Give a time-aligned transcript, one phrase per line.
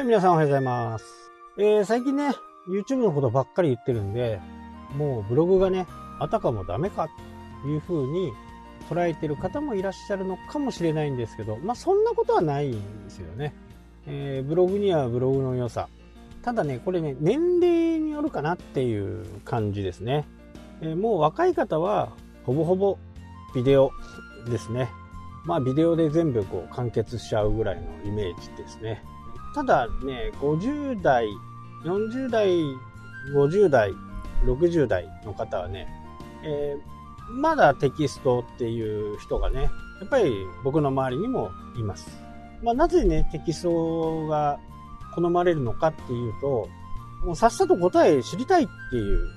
[0.00, 1.04] い、皆さんおはようございます。
[1.58, 2.30] えー、最近ね、
[2.68, 4.40] YouTube のことばっかり言ってるんで、
[4.96, 5.86] もうブログがね、
[6.18, 7.08] あたかもダメか
[7.62, 8.32] という風に
[8.88, 13.54] 捉えてる方もいらっしゃるのかもしれないんですけど、まあそんなことはないんですよね。
[14.06, 15.88] えー、ブログにはブログの良さ。
[16.42, 20.26] ただね、これね、年齢によるかなっていう感じですね。
[20.80, 22.12] えー、もう若い方は、
[22.44, 22.98] ほぼほぼ
[23.54, 23.90] ビデオ
[24.48, 24.88] ですね。
[25.44, 29.02] まあビデオで全部こう完結しちゃうぐらいのイメージですね。
[29.54, 31.28] ただね、50代、
[31.84, 32.48] 40代、
[33.34, 33.92] 50代、
[34.44, 35.88] 60代の方はね、
[36.42, 39.70] えー、まだテキストっていう人がね、や
[40.06, 40.32] っぱり
[40.64, 42.10] 僕の周りにもいます。
[42.62, 44.58] まあ、なぜね、テキストが
[45.14, 46.68] 好まれるのかっていうと、
[47.24, 49.28] もうさっさと答え知りたいっていう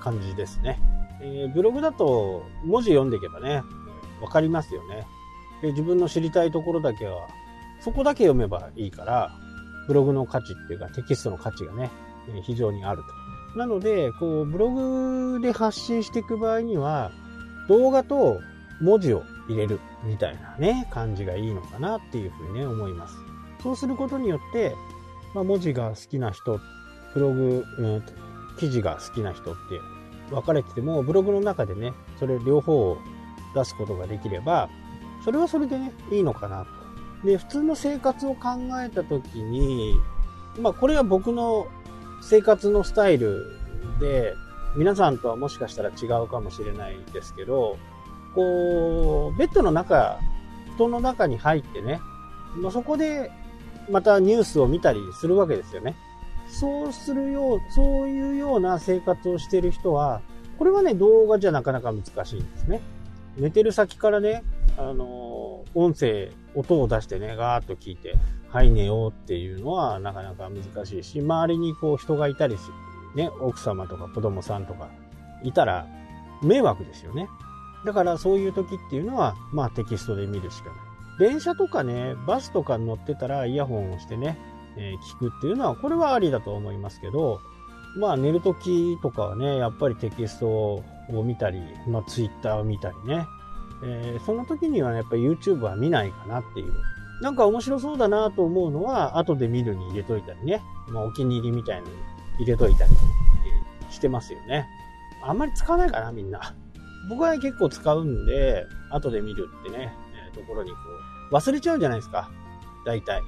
[0.00, 0.80] 感じですね。
[1.20, 3.62] えー、ブログだと文字読んでいけばね、
[4.20, 5.06] わかりますよね
[5.60, 5.70] で。
[5.70, 7.28] 自分の知りたいところだけは、
[7.80, 9.32] そこだけ読めばいいから、
[9.86, 11.90] ブログの価値っていうかテキストの価値がね、
[12.44, 13.58] 非常にあると。
[13.58, 17.10] なので、こう、ブログで発信していく場合には、
[17.68, 18.40] 動画と
[18.80, 23.14] 文字を入れるみたいなね、感じがいいのかなっていうふうにね、思います。
[23.62, 24.74] そうすることによって、
[25.34, 26.60] まあ、文字が好きな人、
[27.14, 28.02] ブログ、うん、
[28.58, 29.60] 記事が好きな人って
[30.30, 32.98] 分かれてても、ブログの中でね、それ両方を
[33.54, 34.68] 出すことができれば、
[35.24, 36.81] それはそれでね、いいのかなと
[37.24, 38.50] で、普通の生活を考
[38.84, 39.94] えたときに、
[40.60, 41.66] まあこれは僕の
[42.20, 43.44] 生活のスタイル
[44.00, 44.34] で、
[44.76, 47.76] 皆さんとはもしかしたら違うかもしれないですけど、
[48.34, 50.18] こう、ベッドの中、
[50.76, 52.00] 布団の中に入ってね、
[52.56, 53.30] まあ、そこで
[53.90, 55.94] またニュースを見たりするわけですよね。
[56.48, 60.20] そうするよう、そういうような生活をしてる人は、
[60.58, 62.80] これはね、動画じゃなかなか難しいんですね。
[63.36, 64.42] 寝てる先からね、
[64.76, 68.16] あの、音声、音を出してね、ガーッと聞いて、
[68.48, 72.68] はい、寝ようっていうのはなかなか難しいし、周りにこう人がいたりす
[73.16, 74.90] る、ね、奥様とか子供さんとか
[75.42, 75.86] いたら
[76.42, 77.28] 迷惑ですよね。
[77.84, 80.78] だからそういう時っていうのは、まあテキストで見るしかない。
[81.18, 84.38] 電車とかね、バスとか乗ってたらイヤホンをしてね、
[84.76, 87.40] えー、聞くっていうのは、これはありだと思いますけど、
[87.96, 90.84] まあ寝る時とかはね、やっぱりテキストを
[91.24, 93.26] 見たり、まあツイッターを見たりね、
[93.84, 96.72] えー、その時には、やっぱり YouTube は見ないかなっていう。
[97.20, 100.62] なんか面白そうだなと思うのは、後で見るに入れといたりね。
[100.88, 101.88] まあ、お気に入りみたいに
[102.38, 102.90] 入れといたり
[103.90, 104.66] してますよね。
[105.22, 106.54] あんまり使わないかな、みんな。
[107.08, 109.94] 僕は、結構使うんで、後で見るってね、
[110.28, 110.76] えー、ところにこ
[111.30, 112.30] う、忘れちゃうじゃないですか。
[112.84, 113.22] 大体。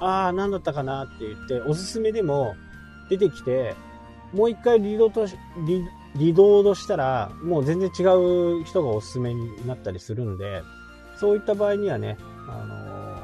[0.00, 2.54] ああ、何だったかなって言って、おすすめでも
[3.08, 3.74] 出てきて、
[4.32, 5.34] もう一回リロードと
[5.66, 5.84] リ、
[6.16, 8.02] リロードしたら、もう全然違
[8.60, 10.62] う人がおすすめになったりするんで、
[11.16, 12.18] そういった場合にはね、
[12.48, 13.16] あの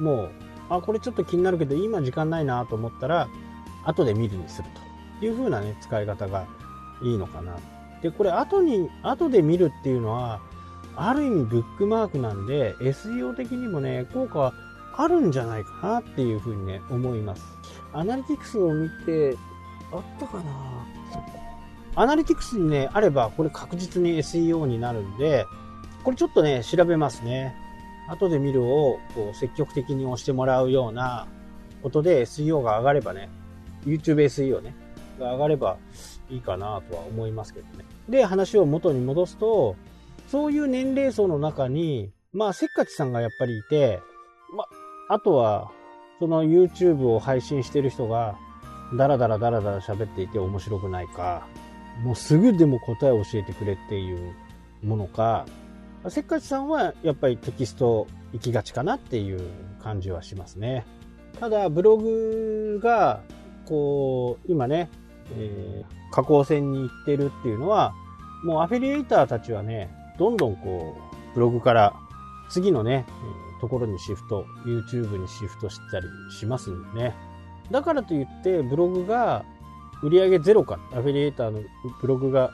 [0.00, 0.30] ー、もう、
[0.68, 3.28] あ、これちょっと気になるけど、今時間ないなと思ったら、
[3.84, 4.68] 後で見るにする
[5.20, 6.46] という風なね、使い方が
[7.02, 7.56] いいのかな。
[8.02, 10.40] で、これ後に、後で見るっていうのは、
[10.94, 14.54] ある意味ブックマークなんで、SEO 的にもね、効果は
[14.96, 17.44] あるんじゃないかなっていう風にね、思います。
[17.92, 19.36] アナリティクスを見て、
[19.92, 20.97] あったかな
[21.98, 25.46] アナリティクスにね、あれば、これ確実に SEO になるんで、
[26.04, 27.56] これちょっとね、調べますね。
[28.08, 31.26] 後で見るをこう積極的に押してもらうような
[31.82, 33.28] ことで SEO が上がればね、
[33.84, 34.76] YouTube SEO ね、
[35.18, 35.76] が上がれば
[36.30, 37.84] いいかなとは思いますけどね。
[38.08, 39.74] で、話を元に戻すと、
[40.28, 44.00] そういう年齢層の中に、まあ、せっかちさんがやっぱりいて、
[44.54, 44.64] ま
[45.08, 45.72] あ、あとは、
[46.20, 48.38] その YouTube を配信してる人が、
[48.96, 51.46] ダラダラダラダラ喋っていて面白くないか、
[52.02, 54.34] もうすぐでも答えを教えてくれっていう
[54.82, 55.46] ものか、
[56.08, 59.40] せっかちさんはやっぱりテキスト行きがちかなっていう
[59.82, 60.86] 感じはしますね。
[61.40, 63.20] ただ、ブログが、
[63.64, 64.88] こう、今ね、
[65.36, 67.94] えー、加工線に行ってるっていうのは、
[68.44, 71.94] もうアフィリエイターたちはね、どんどんこう、ブログから
[72.50, 73.04] 次のね、
[73.60, 77.14] ところにシフト、YouTube にシフトしたりしますんでね。
[77.70, 79.44] だからといって、ブログが
[80.02, 81.60] 売上ゼロか、アフィリエイターの
[82.00, 82.52] ブログが、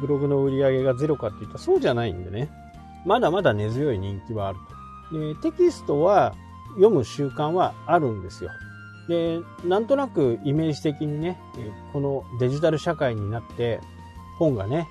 [0.00, 2.50] ブログの売り上げがゼロかって言ったらそうじゃないんでね。
[3.06, 4.58] まだまだ根強い人気はある
[5.10, 5.18] と。
[5.18, 6.34] で、テキストは
[6.74, 8.50] 読む習慣はあるんですよ。
[9.08, 11.38] で、なんとなくイメージ的にね、
[11.92, 13.80] このデジタル社会になって、
[14.38, 14.88] 本がね、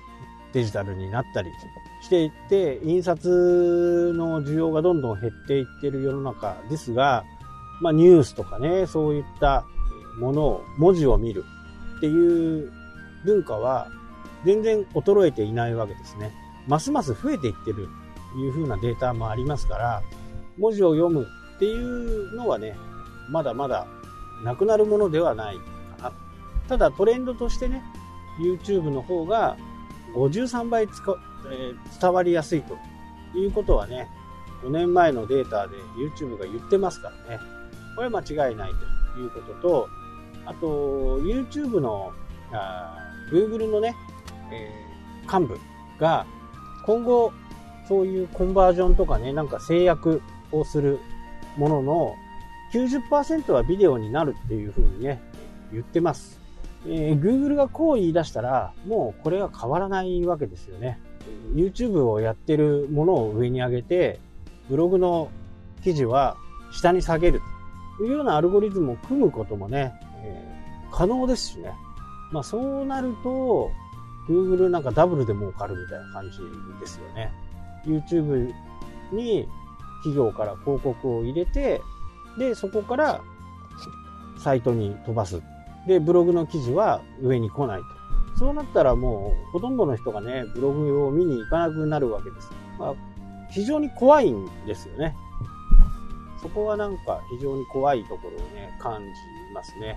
[0.52, 1.50] デジタルになったり
[2.02, 7.24] していって、印刷の需要がどんどん減っていってる世の中ですが、
[7.80, 9.64] まあニュースとかね、そういった
[10.18, 11.44] ものを、文字を見る。
[12.02, 12.72] っていう
[13.24, 13.88] 文化は
[14.44, 16.32] 全然衰えていないわけですね。
[16.66, 17.88] ますます増えていってる
[18.32, 20.02] という風なデータもありますから、
[20.58, 22.74] 文字を読むっていうのはね、
[23.30, 23.86] まだまだ
[24.42, 25.56] なくなるものではない
[26.00, 26.12] かな。
[26.68, 27.84] ただトレンドとしてね、
[28.40, 29.56] YouTube の方が
[30.16, 31.16] 53倍つか、
[31.52, 32.76] えー、伝わりやすいと
[33.38, 34.08] いうことはね、
[34.64, 37.40] 5年前のデータで YouTube が言ってますからね。
[37.94, 38.72] これは間違いない
[39.14, 39.88] ということと、
[40.46, 42.12] あと、YouTube の、
[42.52, 42.96] あ
[43.30, 43.94] Google のね、
[44.50, 45.60] えー、幹部
[45.98, 46.26] が
[46.84, 47.32] 今後、
[47.88, 50.98] そういうコンバージョンとかね、なんか制約をする
[51.56, 52.14] ものの
[52.72, 55.20] 90%はビデオになるっていうふうにね、
[55.72, 56.40] 言ってます。
[56.86, 60.98] えー、Google がこう言い出したら、もうこれは変わらないわけですよね。
[61.54, 64.20] YouTube をやってるものを上に上げて、
[64.68, 65.30] ブログの
[65.82, 66.36] 記事は
[66.72, 67.40] 下に下げる
[67.98, 69.92] というようなアルゴリズムを組むこともね、
[70.22, 71.72] え、可能ですしね。
[72.30, 73.70] まあそうなると、
[74.28, 76.38] Google なんかダブルで儲かるみたいな感じ
[76.80, 77.32] ですよね。
[77.84, 78.52] YouTube
[79.12, 79.48] に
[79.98, 81.80] 企業から広告を入れて、
[82.38, 83.20] で、そこから
[84.38, 85.42] サイトに飛ばす。
[85.86, 87.86] で、ブログの記事は上に来ないと。
[88.38, 92.50] そうなったらもうほとんどの人がね、ブログを見に行かなくなるわけです。
[92.78, 92.94] まあ、
[93.50, 95.14] 非常に怖いんですよね。
[96.42, 99.96] そこはなんか非常に怖いところをね、感じますね。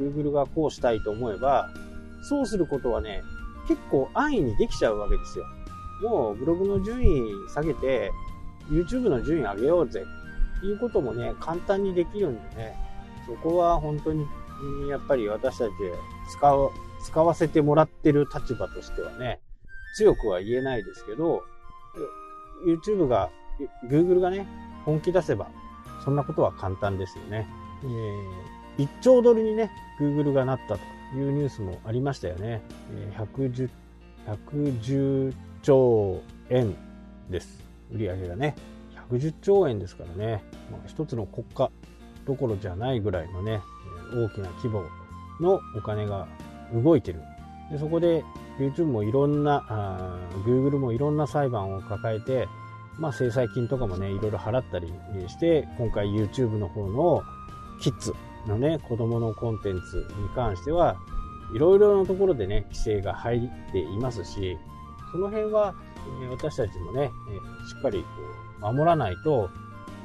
[0.00, 1.68] Google がこうしたいと思えば、
[2.22, 3.22] そうすることはね、
[3.66, 5.44] 結構安易にできちゃうわけですよ。
[6.02, 8.12] もうブログの順位下げて、
[8.70, 10.04] YouTube の順位上げようぜ
[10.58, 12.76] っていうこともね、簡単にできるんでね、
[13.26, 14.26] そこは本当に、
[14.88, 15.70] やっぱり私たち
[16.32, 16.70] 使う、
[17.02, 19.40] 使わせてもらってる立場としてはね、
[19.96, 21.44] 強くは言えないですけど、
[22.66, 23.30] YouTube が、
[23.88, 24.46] Google がね、
[24.84, 25.48] 本気出せば、
[26.08, 27.46] そんなことは簡単ですよね。
[27.84, 29.70] えー、1兆ドルにね、
[30.00, 30.80] Google がなったと
[31.14, 32.62] いうニュースもありましたよね。
[32.94, 33.68] えー、110、
[34.26, 36.74] 110兆円
[37.28, 37.62] です。
[37.92, 38.56] 売り上げがね。
[39.10, 40.42] 110兆円ですからね。
[40.72, 41.70] まあ、一つの国家
[42.24, 43.60] どころじゃないぐらいのね、
[44.14, 44.84] 大きな規模
[45.42, 46.26] のお金が
[46.72, 47.20] 動いてる。
[47.70, 48.24] でそこで
[48.58, 52.48] YouTube もいろんなあ、Google もいろんな裁判を抱えて、
[52.98, 54.92] まあ、制裁金とかもね、いろいろ払ったり
[55.28, 57.22] して、今回 YouTube の方の
[57.80, 58.14] キッズ
[58.46, 60.96] のね、子供のコンテンツに関しては、
[61.54, 64.58] いろいろなところでね、規制が入っていますし、
[65.12, 65.74] その辺は、
[66.22, 67.10] え私たちもね、
[67.62, 68.02] えしっかり
[68.60, 69.50] こう守らないと、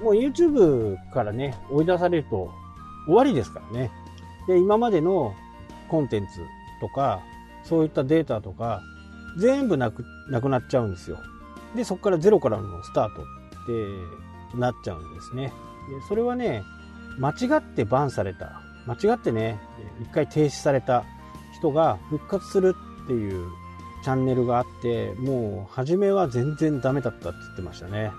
[0.02, 2.52] もう YouTube からね、追い出されると
[3.06, 3.92] 終わりですからね。
[4.48, 5.34] で、今までの
[5.90, 6.42] コンテンツ
[6.80, 7.22] とか、
[7.64, 8.82] そういったデータとか、
[9.38, 11.18] 全部なく、なくなっちゃうんですよ。
[11.76, 13.26] で、そこからゼロからのスタートっ
[14.52, 15.54] てなっちゃうんですね。
[15.90, 16.64] でそれはね、
[17.20, 19.60] 間違ってバンされた、間違ってね、
[20.02, 21.04] 一回停止された
[21.54, 23.48] 人が復活するっていう
[24.04, 28.12] チャンネルがあって、もう初めは全然ダメだったって言ってましたね。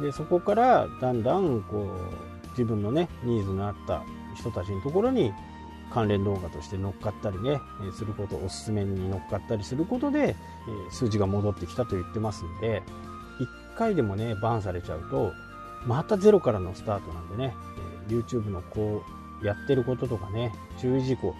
[0.00, 1.86] で、そこからだんだんこ
[2.46, 4.02] う自分のね、ニーズのあった
[4.36, 5.32] 人たちのところに
[5.92, 10.34] 関連動画として乗っかったりね、えすること、おすすめに乗っかったりすることで、え
[10.90, 12.82] 数字が戻ってきたと言ってますんで、
[13.40, 15.32] 一回でもね、バンされちゃうと、
[15.86, 17.54] またゼロからのスタートなんでね、
[18.08, 19.02] え YouTube のこ
[19.42, 21.34] う、やってることとかね、注意事項、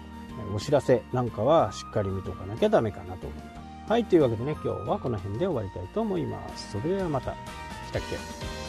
[0.53, 3.51] お知らせなんかはしっかり見とかなきゃダメかなと思いま
[3.87, 3.91] す。
[3.91, 6.71] はい、というわけでね、今日はこの辺で終わりたいと思います。
[6.71, 7.31] それではまた。
[7.31, 8.64] したっけ？